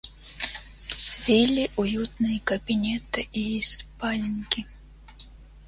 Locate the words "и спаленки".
3.31-4.65